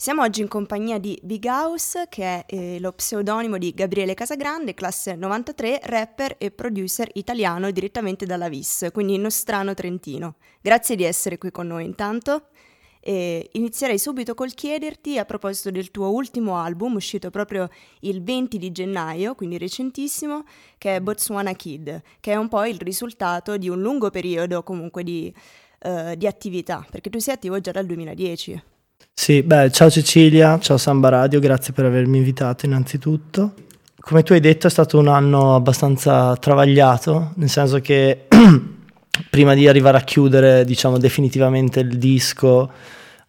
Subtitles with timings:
[0.00, 4.72] Siamo oggi in compagnia di Big House, che è eh, lo pseudonimo di Gabriele Casagrande,
[4.72, 10.36] classe 93, rapper e producer italiano direttamente dalla VIS, quindi nostrano trentino.
[10.60, 12.50] Grazie di essere qui con noi intanto.
[13.00, 17.68] E inizierei subito col chiederti a proposito del tuo ultimo album, uscito proprio
[18.02, 20.44] il 20 di gennaio, quindi recentissimo,
[20.78, 25.02] che è Botswana Kid, che è un po' il risultato di un lungo periodo comunque
[25.02, 25.34] di,
[25.82, 28.76] uh, di attività, perché tu sei attivo già dal 2010.
[29.20, 33.52] Sì, beh, ciao Cecilia, ciao Samba Radio, grazie per avermi invitato innanzitutto.
[33.98, 38.28] Come tu hai detto è stato un anno abbastanza travagliato, nel senso che
[39.28, 42.70] prima di arrivare a chiudere, diciamo, definitivamente il disco,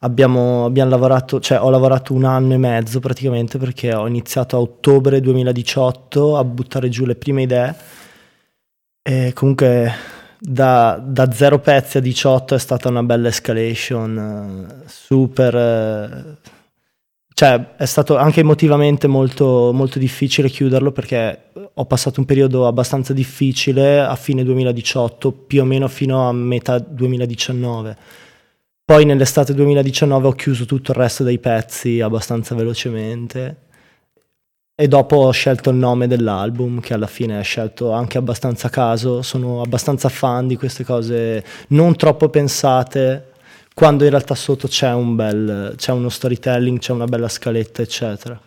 [0.02, 4.60] abbiamo, abbiamo lavorato, cioè ho lavorato un anno e mezzo praticamente perché ho iniziato a
[4.60, 7.76] ottobre 2018 a buttare giù le prime idee
[9.02, 14.18] e comunque da, da 0 pezzi a 18 è stata una bella escalation,
[14.70, 15.56] eh, super...
[15.56, 16.58] Eh,
[17.34, 23.14] cioè è stato anche emotivamente molto, molto difficile chiuderlo perché ho passato un periodo abbastanza
[23.14, 27.98] difficile a fine 2018, più o meno fino a metà 2019.
[28.84, 33.68] Poi nell'estate 2019 ho chiuso tutto il resto dei pezzi abbastanza velocemente
[34.82, 39.22] e dopo ho scelto il nome dell'album, che alla fine è scelto anche abbastanza caso.
[39.22, 43.32] Sono abbastanza fan di queste cose non troppo pensate,
[43.74, 48.40] quando in realtà sotto c'è, un bel, c'è uno storytelling, c'è una bella scaletta, eccetera.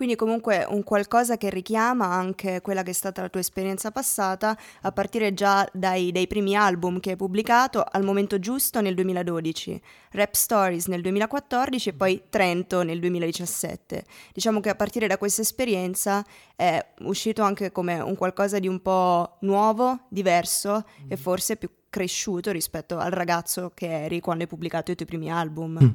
[0.00, 4.56] Quindi comunque un qualcosa che richiama anche quella che è stata la tua esperienza passata,
[4.80, 9.78] a partire già dai, dai primi album che hai pubblicato al momento giusto nel 2012,
[10.12, 14.04] Rap Stories nel 2014 e poi Trento nel 2017.
[14.32, 16.24] Diciamo che a partire da questa esperienza
[16.56, 21.10] è uscito anche come un qualcosa di un po' nuovo, diverso mm.
[21.10, 25.30] e forse più cresciuto rispetto al ragazzo che eri quando hai pubblicato i tuoi primi
[25.30, 25.78] album?
[25.82, 25.88] Mm.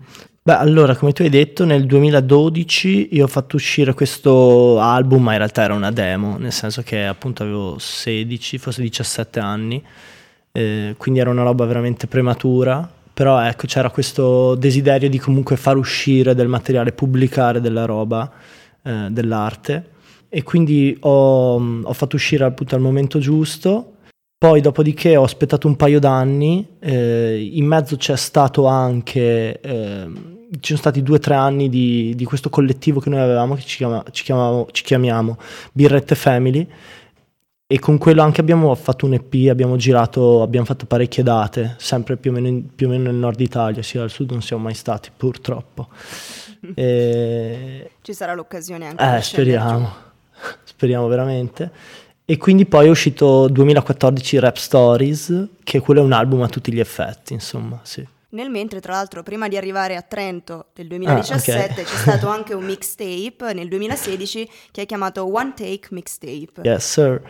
[0.44, 5.32] Beh, allora, come tu hai detto, nel 2012 io ho fatto uscire questo album, ma
[5.32, 9.84] in realtà era una demo, nel senso che appunto avevo 16, forse 17 anni,
[10.52, 15.78] eh, quindi era una roba veramente prematura, però ecco, c'era questo desiderio di comunque far
[15.78, 18.30] uscire del materiale, pubblicare della roba,
[18.84, 19.92] eh, dell'arte,
[20.28, 23.95] e quindi ho, ho fatto uscire appunto al momento giusto
[24.45, 30.08] poi dopodiché ho aspettato un paio d'anni, eh, in mezzo c'è stato anche, eh,
[30.60, 33.64] ci sono stati due o tre anni di, di, questo collettivo che noi avevamo, che
[33.64, 34.23] ci, chiama, ci,
[34.72, 35.39] ci chiamiamo
[35.72, 36.67] Birrette Family,
[37.66, 42.16] e con quello anche abbiamo fatto un EP, abbiamo girato, abbiamo fatto parecchie date, sempre
[42.16, 44.61] più o meno, in, più o meno nel nord Italia, sia al sud non siamo
[44.61, 45.88] mai stati purtroppo.
[46.73, 47.92] E...
[48.02, 49.17] Ci sarà l'occasione anche.
[49.17, 49.88] Eh, speriamo,
[50.66, 51.72] speriamo veramente.
[52.27, 56.73] E quindi poi è uscito 2014 Rap Stories, che quello è un album a tutti
[56.73, 58.05] gli effetti, insomma, sì.
[58.30, 61.83] Nel mentre, tra l'altro, prima di arrivare a Trento del 2017 ah, okay.
[61.86, 66.61] c'è stato anche un mixtape nel 2016 che è chiamato One Take Mixtape.
[66.63, 67.21] Yes, sir.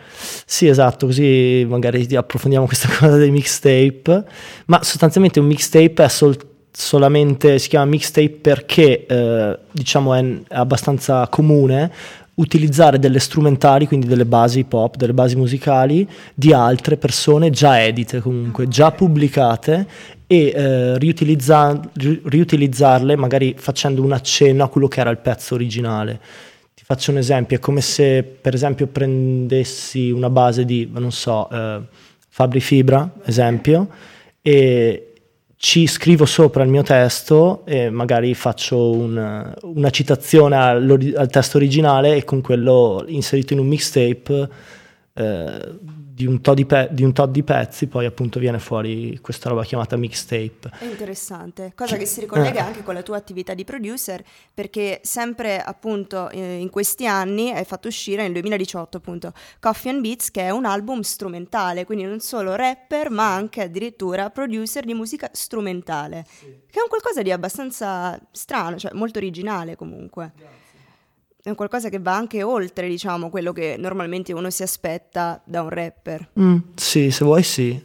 [0.46, 4.24] Sì, esatto, così magari approfondiamo questa cosa dei mixtape.
[4.66, 11.28] Ma sostanzialmente un mixtape è sol- solamente, si chiama mixtape perché, eh, diciamo, è abbastanza
[11.28, 11.92] comune
[12.36, 18.20] utilizzare delle strumentali, quindi delle basi pop, delle basi musicali di altre persone già edite
[18.20, 19.86] comunque, già pubblicate
[20.26, 26.20] e eh, riutilizza- riutilizzarle magari facendo un accenno a quello che era il pezzo originale.
[26.74, 31.48] Ti faccio un esempio, è come se per esempio prendessi una base di, non so,
[31.50, 31.80] eh,
[32.28, 33.88] Fabri Fibra, esempio,
[34.42, 35.05] e,
[35.66, 41.56] ci scrivo sopra il mio testo e magari faccio un, una citazione al, al, testo
[41.56, 44.48] originale e con quello inserito in un mixtape
[45.12, 45.74] eh,
[46.16, 49.50] di un, tot di, pe- di un tot di pezzi, poi appunto viene fuori questa
[49.50, 50.70] roba chiamata mixtape.
[50.78, 52.62] È interessante, cosa che si ricollega eh.
[52.62, 54.24] anche con la tua attività di producer,
[54.54, 60.00] perché sempre appunto eh, in questi anni hai fatto uscire nel 2018 appunto Coffee and
[60.00, 64.94] Beats, che è un album strumentale, quindi non solo rapper, ma anche addirittura producer di
[64.94, 66.46] musica strumentale, sì.
[66.46, 70.32] che è un qualcosa di abbastanza strano, cioè molto originale comunque.
[70.34, 70.65] Grazie
[71.50, 75.68] è qualcosa che va anche oltre, diciamo, quello che normalmente uno si aspetta da un
[75.68, 76.30] rapper.
[76.40, 77.80] Mm, sì, se vuoi sì.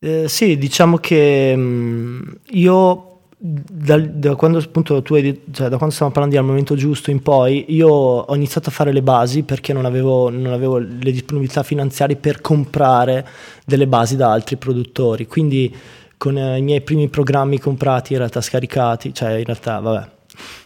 [0.00, 5.76] Eh, sì, diciamo che mh, mm, io da, da, quando appunto tu hai cioè, da
[5.76, 9.02] quando stiamo parlando di al momento giusto in poi, io ho iniziato a fare le
[9.02, 13.24] basi perché non avevo, non avevo le disponibilità finanziarie per comprare
[13.64, 15.26] delle basi da altri produttori.
[15.28, 15.72] Quindi
[16.16, 20.16] con eh, i miei primi programmi comprati, in realtà scaricati, cioè in realtà, vabbè,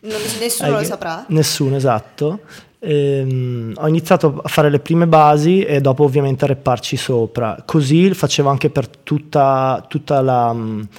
[0.02, 1.24] non, nessuno eh, lo saprà?
[1.28, 2.40] Nessuno, esatto.
[2.84, 7.62] Ehm, ho iniziato a fare le prime basi e dopo ovviamente a repparci sopra.
[7.64, 10.54] Così facevo anche per tutta, tutta la,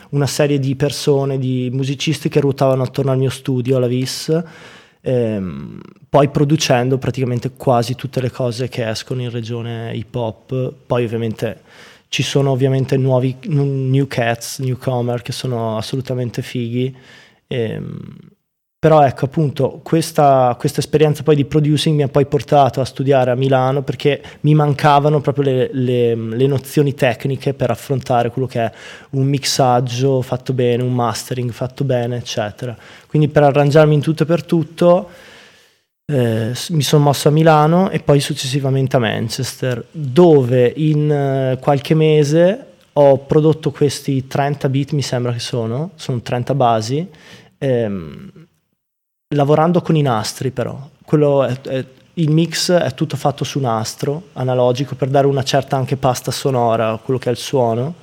[0.10, 4.44] una serie di persone, di musicisti che ruotavano attorno al mio studio, alla VIS,
[5.02, 10.74] ehm, poi producendo praticamente quasi tutte le cose che escono in regione hip hop.
[10.86, 11.62] Poi ovviamente
[12.08, 16.96] ci sono ovviamente nuovi new cats, newcomer che sono assolutamente fighi.
[17.48, 18.32] Ehm,
[18.84, 23.32] però ecco appunto questa, questa, esperienza poi di producing mi ha poi portato a studiare
[23.32, 28.60] a Milano perché mi mancavano proprio le, le, le, nozioni tecniche per affrontare quello che
[28.60, 28.70] è
[29.12, 32.76] un mixaggio fatto bene, un mastering fatto bene, eccetera.
[33.08, 35.10] Quindi per arrangiarmi in tutto e per tutto
[36.06, 41.94] eh, mi sono mosso a Milano e poi successivamente a Manchester, dove in eh, qualche
[41.94, 47.10] mese ho prodotto questi 30 beat, mi sembra che sono, sono 30 basi.
[47.60, 48.43] Ehm,
[49.34, 50.90] lavorando con i nastri però.
[51.46, 51.86] È, è,
[52.16, 56.90] il mix è tutto fatto su nastro analogico per dare una certa anche pasta sonora
[56.90, 57.96] a quello che è il suono.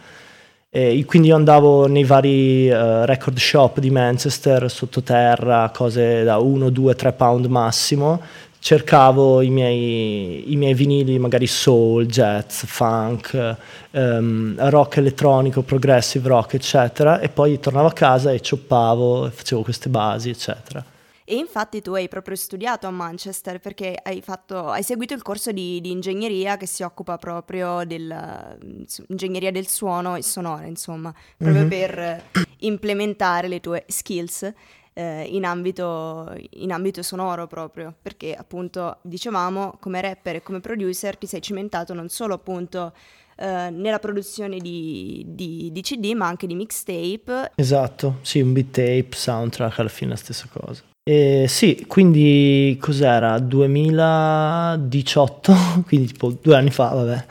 [0.73, 6.71] E quindi io andavo nei vari uh, record shop di Manchester, sottoterra, cose da 1,
[6.71, 8.21] 2, 3 pound massimo,
[8.61, 13.57] cercavo i miei, i miei, vinili, magari soul, jazz, funk,
[13.91, 19.89] um, rock elettronico, progressive rock, eccetera, e poi tornavo a casa e cioppavo facevo queste
[19.89, 20.85] basi, eccetera.
[21.25, 25.53] E infatti tu hai proprio studiato a Manchester perché hai, fatto, hai seguito il corso
[25.53, 31.69] di, di, ingegneria che si occupa proprio dell'ingegneria del suono e sonora, insomma, proprio mm-hmm.
[31.69, 32.25] per
[32.61, 34.53] implementare le tue skills
[34.93, 41.17] eh, in, ambito, in ambito sonoro proprio, perché appunto dicevamo come rapper e come producer
[41.17, 42.93] ti sei cimentato non solo appunto
[43.41, 47.53] Uh, nella produzione di, di, di, CD ma anche di mixtape.
[47.55, 50.83] Esatto, sì, un beat tape, soundtrack, alla fine la stessa cosa.
[51.03, 53.39] Eh, sì, quindi cos'era?
[53.39, 55.53] 2018,
[55.87, 57.25] quindi tipo due anni fa, vabbè.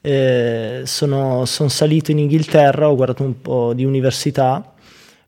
[0.00, 4.72] Eh, sono, sono salito in Inghilterra, ho guardato un po' di università,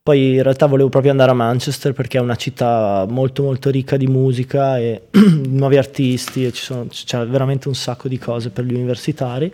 [0.03, 3.97] poi in realtà volevo proprio andare a Manchester perché è una città molto molto ricca
[3.97, 5.09] di musica e
[5.49, 9.53] nuovi artisti e ci sono, c'è veramente un sacco di cose per gli universitari.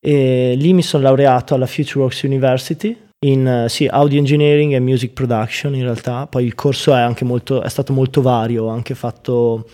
[0.00, 5.74] E lì mi sono laureato alla Futureworks University in sì, audio engineering e music production
[5.74, 9.68] in realtà, poi il corso è, anche molto, è stato molto vario, ho anche fatto,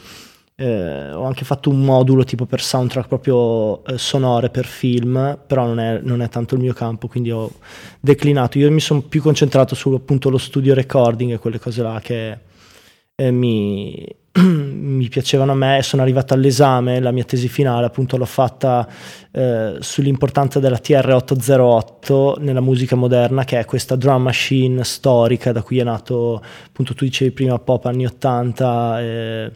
[0.57, 5.67] eh, ho anche fatto un modulo tipo per soundtrack proprio eh, sonore per film, però
[5.67, 7.51] non è, non è, tanto il mio campo, quindi ho
[8.01, 8.59] declinato.
[8.59, 12.39] Io mi sono più concentrato su appunto lo studio recording e quelle cose là che
[13.15, 14.07] eh, mi,
[14.43, 18.89] mi piacevano a me e sono arrivato all'esame, la mia tesi finale appunto l'ho fatta
[19.31, 25.79] eh, sull'importanza della TR-808 nella musica moderna che è questa drum machine storica da cui
[25.79, 29.53] è nato appunto tu dicevi prima pop anni 80 eh,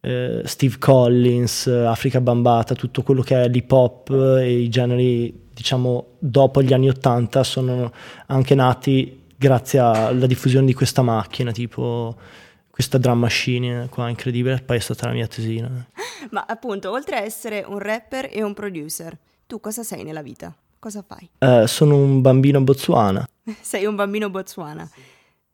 [0.00, 6.16] eh, Steve Collins, Africa Bambata, tutto quello che è l'hip hop e i generi diciamo
[6.18, 7.92] dopo gli anni 80 sono
[8.26, 12.16] anche nati grazie alla diffusione di questa macchina tipo
[12.74, 15.86] questa drum machine qua incredibile, poi è stata la mia tesina.
[16.30, 19.16] Ma appunto, oltre a essere un rapper e un producer,
[19.46, 20.52] tu cosa sei nella vita?
[20.80, 21.30] Cosa fai?
[21.38, 23.24] Eh, sono un bambino botswana.
[23.62, 24.90] sei un bambino botswana.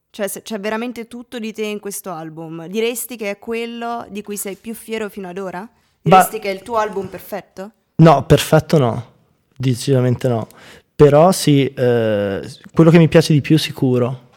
[0.08, 2.66] Cioè, c'è veramente tutto di te in questo album.
[2.68, 5.68] Diresti che è quello di cui sei più fiero fino ad ora?
[6.00, 7.70] Diresti ba- che è il tuo album perfetto?
[7.96, 9.12] No, perfetto no,
[9.54, 10.48] decisamente no.
[10.96, 14.28] Però sì, eh, quello che mi piace di più sicuro,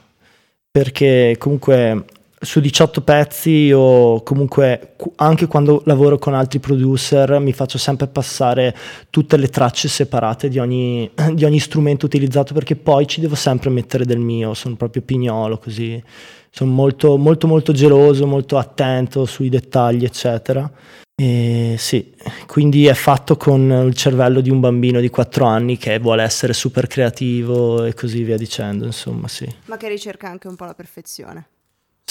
[0.69, 2.05] perché comunque
[2.43, 8.75] su 18 pezzi io comunque anche quando lavoro con altri producer mi faccio sempre passare
[9.09, 13.69] tutte le tracce separate di ogni, di ogni strumento utilizzato perché poi ci devo sempre
[13.69, 16.01] mettere del mio, sono proprio pignolo così,
[16.49, 20.69] sono molto molto molto geloso, molto attento sui dettagli eccetera.
[21.15, 22.11] E sì,
[22.47, 26.53] quindi è fatto con il cervello di un bambino di 4 anni che vuole essere
[26.53, 29.47] super creativo e così via dicendo, insomma, sì.
[29.65, 31.49] Ma che ricerca anche un po' la perfezione.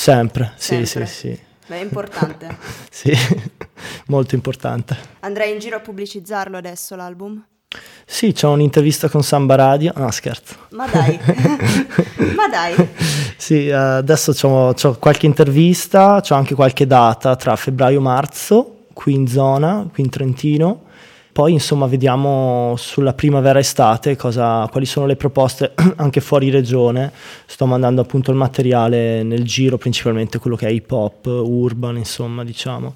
[0.02, 1.06] Sempre, sì, Sempre.
[1.06, 1.38] sì, sì.
[1.68, 2.56] Beh, è importante.
[2.90, 3.12] sì,
[4.08, 4.96] molto importante.
[5.20, 7.40] Andrai in giro a pubblicizzarlo adesso l'album?
[8.04, 9.92] Sì, c'ho un'intervista con Samba Radio.
[9.94, 10.56] No, scherzo.
[10.70, 11.20] Ma dai,
[12.34, 12.74] ma dai.
[13.36, 19.14] Sì, adesso c'ho, c'ho qualche intervista, c'ho anche qualche data tra febbraio e marzo, qui
[19.14, 20.86] in zona, qui in Trentino.
[21.32, 27.10] Poi insomma vediamo sulla primavera-estate cosa, quali sono le proposte anche fuori regione.
[27.46, 32.44] Sto mandando appunto il materiale nel giro, principalmente quello che è hip hop, urban, insomma
[32.44, 32.94] diciamo.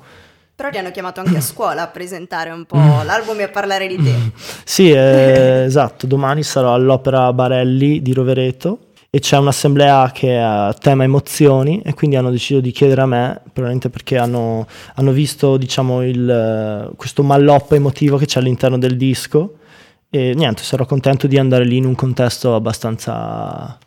[0.54, 3.86] Però ti hanno chiamato anche a scuola a presentare un po' l'album e a parlare
[3.86, 4.14] di te.
[4.64, 8.85] sì, eh, esatto, domani sarò all'Opera Barelli di Rovereto
[9.16, 13.40] e c'è un'assemblea che ha tema emozioni e quindi hanno deciso di chiedere a me,
[13.44, 19.56] probabilmente perché hanno, hanno visto diciamo, il, questo malloppo emotivo che c'è all'interno del disco
[20.10, 23.78] e niente, sarò contento di andare lì in un contesto abbastanza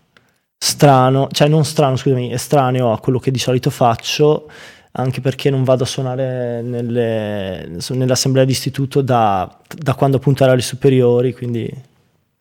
[0.58, 4.50] strano, cioè non strano, scusami, estraneo a quello che di solito faccio,
[4.94, 10.64] anche perché non vado a suonare nelle, nell'assemblea d'istituto da, da quando appunto ero alle
[10.64, 11.72] superiori, quindi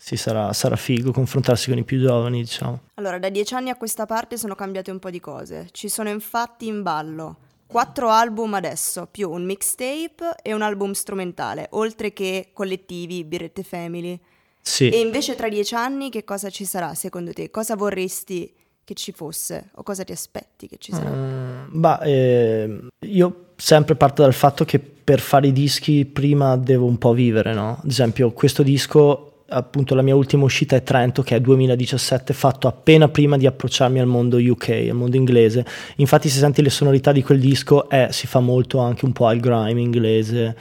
[0.00, 2.82] sì, sarà, sarà, figo confrontarsi con i più giovani, diciamo.
[2.94, 5.68] Allora, da dieci anni a questa parte sono cambiate un po' di cose.
[5.72, 7.36] Ci sono infatti in ballo
[7.66, 14.18] quattro album adesso, più un mixtape e un album strumentale, oltre che collettivi, Birrette Family.
[14.62, 14.88] Sì.
[14.88, 17.50] E invece tra dieci anni che cosa ci sarà secondo te?
[17.50, 18.52] Cosa vorresti
[18.84, 21.10] che ci fosse o cosa ti aspetti che ci sarà?
[21.10, 26.86] Uh, bah, eh, io sempre parto dal fatto che per fare i dischi prima devo
[26.86, 27.80] un po' vivere, no?
[27.82, 32.68] Ad esempio questo disco appunto la mia ultima uscita è Trento che è 2017 fatto
[32.68, 35.64] appena prima di approcciarmi al mondo UK, al mondo inglese.
[35.96, 39.26] Infatti se senti le sonorità di quel disco eh, si fa molto anche un po'
[39.26, 40.56] al grime inglese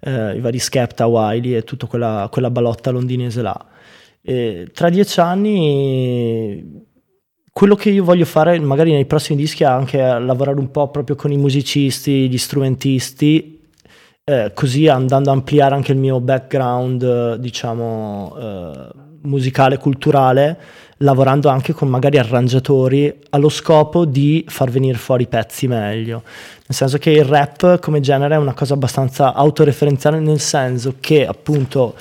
[0.00, 3.66] eh, i vari Skepta, Wiley e tutta quella, quella balotta londinese là.
[4.22, 6.88] E tra dieci anni
[7.52, 11.16] quello che io voglio fare magari nei prossimi dischi è anche lavorare un po' proprio
[11.16, 13.59] con i musicisti, gli strumentisti
[14.30, 18.88] eh, così andando a ampliare anche il mio background, diciamo, eh,
[19.22, 20.58] musicale, culturale,
[20.98, 26.22] lavorando anche con magari arrangiatori allo scopo di far venire fuori i pezzi meglio.
[26.24, 31.26] Nel senso che il rap come genere è una cosa abbastanza autoreferenziale, nel senso che
[31.26, 31.94] appunto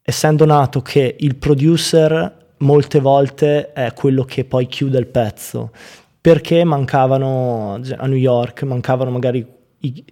[0.00, 5.72] essendo nato che il producer molte volte è quello che poi chiude il pezzo,
[6.20, 9.44] perché mancavano a New York, mancavano magari
[9.80, 10.04] i,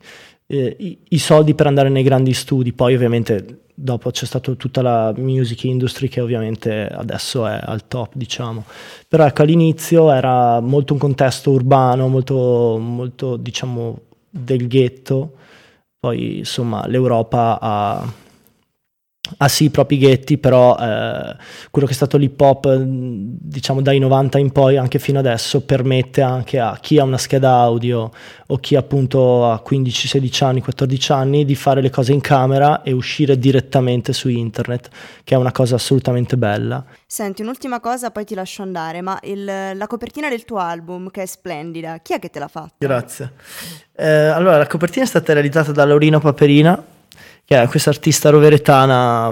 [0.52, 2.74] eh, i, i, soldi per andare nei grandi studi.
[2.74, 8.12] Poi ovviamente dopo c'è stata tutta la music industry che ovviamente adesso è al top,
[8.14, 8.64] diciamo.
[9.08, 15.36] Però ecco all'inizio era molto un contesto urbano, molto, molto diciamo del ghetto.
[15.98, 18.12] Poi insomma l'Europa ha
[19.36, 21.36] ha sì i propri ghetti, però eh,
[21.70, 26.22] quello che è stato l'hip hop, diciamo dai 90 in poi, anche fino adesso, permette
[26.22, 28.10] anche a chi ha una scheda audio
[28.46, 32.82] o chi appunto ha 15, 16 anni, 14 anni di fare le cose in camera
[32.82, 34.88] e uscire direttamente su internet,
[35.24, 36.84] che è una cosa assolutamente bella.
[37.06, 41.22] Senti, un'ultima cosa, poi ti lascio andare, ma il, la copertina del tuo album, che
[41.22, 42.74] è splendida, chi è che te l'ha fatta?
[42.78, 43.32] Grazie.
[43.94, 46.91] Eh, allora, la copertina è stata realizzata da Laurino Paperina
[47.52, 49.26] che è questa artista roveretana,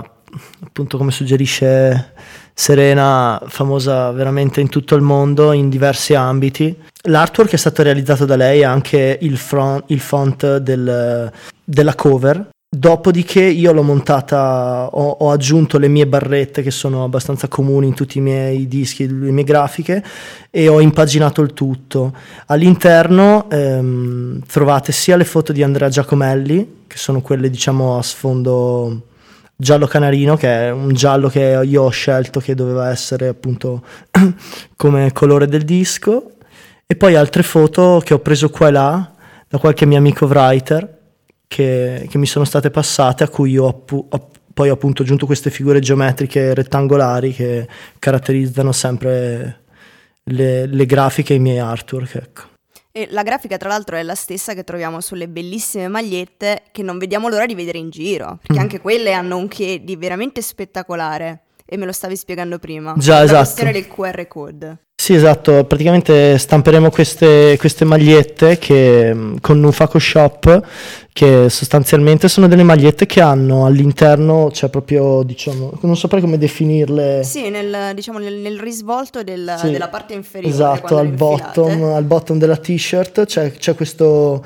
[0.63, 2.13] appunto come suggerisce
[2.53, 6.77] Serena, famosa veramente in tutto il mondo, in diversi ambiti.
[7.05, 11.33] L'artwork è stato realizzato da lei, anche il, front, il font del,
[11.65, 12.51] della cover.
[12.73, 17.95] Dopodiché io l'ho montata, ho, ho, aggiunto le mie barrette che sono abbastanza comuni in
[17.95, 20.05] tutti i miei dischi, le mie grafiche
[20.51, 22.15] e ho impaginato il tutto.
[22.47, 29.07] All'interno ehm, trovate sia le foto di Andrea Giacomelli, che sono quelle diciamo a sfondo
[29.55, 33.85] giallo canarino, che è un giallo che io ho scelto che doveva essere appunto
[34.75, 36.33] come colore del disco,
[36.85, 39.13] e poi altre foto che ho preso qua e là
[39.47, 40.99] da qualche mio amico writer
[41.47, 45.79] che, che mi sono state passate, a cui ho, ho poi appunto aggiunto queste figure
[45.79, 47.69] geometriche rettangolari che
[48.01, 49.61] caratterizzano sempre
[50.25, 52.15] le, le grafiche e i miei artwork.
[52.17, 52.50] Ecco.
[52.93, 56.99] E la grafica, tra l'altro, è la stessa che troviamo sulle bellissime magliette che non
[56.99, 58.63] vediamo l'ora di vedere in giro, perché mm.
[58.63, 61.45] anche quelle hanno un che di veramente spettacolare.
[61.65, 62.95] E me lo stavi spiegando prima.
[62.97, 63.33] Già, la esatto.
[63.33, 64.79] La questione del QR code.
[65.01, 70.63] Sì, esatto, praticamente stamperemo queste, queste magliette che, mm, con Nufaco Shop,
[71.11, 77.23] che sostanzialmente sono delle magliette che hanno all'interno, cioè proprio, diciamo, non saprei come definirle.
[77.25, 80.55] Sì, nel, diciamo, nel, nel risvolto del, sì, della parte inferiore.
[80.55, 84.45] Esatto, al bottom, al bottom, della t-shirt c'è, c'è questo...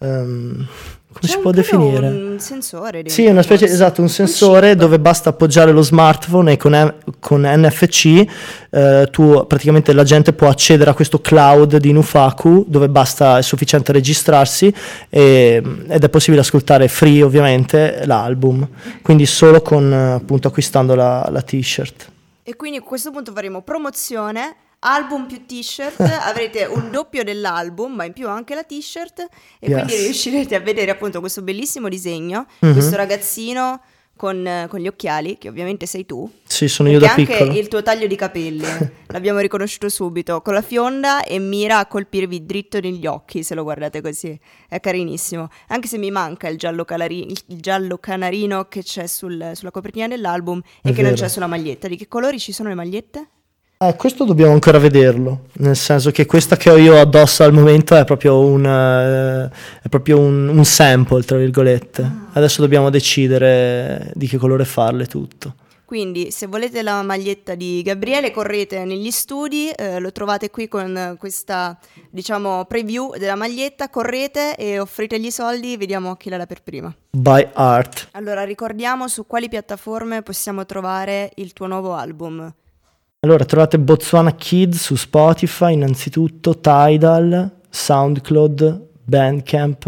[0.00, 0.68] Um,
[1.14, 2.08] come si può definire?
[2.08, 3.08] Un sensore.
[3.08, 7.42] Sì, una specie, esatto, un sensore un dove basta appoggiare lo smartphone e con, con
[7.42, 8.26] NFC
[8.70, 13.42] eh, tu, praticamente la gente può accedere a questo cloud di Nufaku dove basta, è
[13.42, 14.74] sufficiente registrarsi
[15.08, 18.66] e, ed è possibile ascoltare free ovviamente l'album,
[19.02, 22.10] quindi solo con appunto acquistando la, la t-shirt.
[22.42, 28.04] E quindi a questo punto faremo promozione album più t-shirt, avrete un doppio dell'album, ma
[28.04, 29.26] in più anche la t-shirt
[29.58, 29.82] e yes.
[29.82, 32.74] quindi riuscirete a vedere appunto questo bellissimo disegno, mm-hmm.
[32.74, 33.80] questo ragazzino
[34.16, 36.30] con, con, gli occhiali, che ovviamente sei tu.
[36.44, 37.52] Sì, sono io da anche piccolo.
[37.58, 38.64] il tuo taglio di capelli,
[39.08, 43.62] l'abbiamo riconosciuto subito, con la fionda e mira a colpirvi dritto negli occhi se lo
[43.62, 44.38] guardate così.
[44.68, 45.48] È carinissimo.
[45.68, 50.06] Anche se mi manca il giallo, calari- il giallo canarino che c'è sul, sulla copertina
[50.06, 51.08] dell'album È e che vero.
[51.08, 51.88] non c'è sulla maglietta.
[51.88, 53.28] Di che colori ci sono le magliette?
[53.76, 57.96] Eh, questo dobbiamo ancora vederlo, nel senso che questa che ho io addosso al momento
[57.96, 59.50] è proprio un, eh,
[59.82, 62.02] è proprio un, un sample, tra virgolette.
[62.02, 62.28] Ah.
[62.34, 65.56] Adesso dobbiamo decidere di che colore farle tutto.
[65.84, 71.16] Quindi se volete la maglietta di Gabriele correte negli studi, eh, lo trovate qui con
[71.18, 71.78] questa
[72.10, 76.92] diciamo preview della maglietta, correte e offritegli i soldi, vediamo chi la dà per prima.
[77.10, 78.08] By Art.
[78.12, 82.52] Allora ricordiamo su quali piattaforme possiamo trovare il tuo nuovo album.
[83.24, 89.86] Allora trovate Botswana Kids su Spotify innanzitutto, Tidal, SoundCloud, Bandcamp,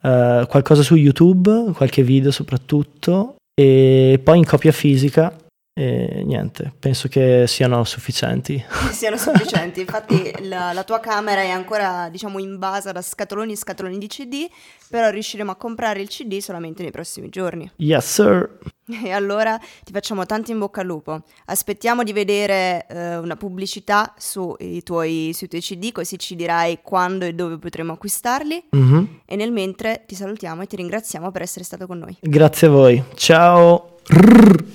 [0.00, 5.36] eh, qualcosa su YouTube, qualche video soprattutto e poi in copia fisica
[5.74, 8.62] e niente, penso che siano sufficienti.
[8.92, 13.96] siano sufficienti, infatti la, la, tua camera è ancora diciamo invasa da scatoloni e scatoloni
[13.96, 14.46] di CD,
[14.90, 17.70] però riusciremo a comprare il CD solamente nei prossimi giorni.
[17.76, 18.58] Yes sir!
[19.02, 21.22] E allora ti facciamo tanto in bocca al lupo.
[21.46, 27.24] Aspettiamo di vedere eh, una pubblicità sui tuoi, sui tuoi CD, così ci dirai quando
[27.24, 28.64] e dove potremo acquistarli.
[28.76, 29.04] Mm-hmm.
[29.24, 32.18] E nel mentre ti salutiamo e ti ringraziamo per essere stato con noi.
[32.20, 33.02] Grazie a voi.
[33.14, 33.96] Ciao!